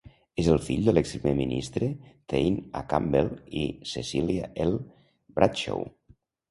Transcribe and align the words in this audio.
És 0.43 0.47
el 0.53 0.61
fill 0.67 0.87
de 0.87 0.95
l'exprimer 0.97 1.33
ministre 1.41 1.91
Thane 2.33 2.65
A. 2.81 2.83
Campbell 2.95 3.31
i 3.65 3.69
Cecilia 3.95 4.53
L. 4.69 4.77
Bradshaw. 5.39 5.89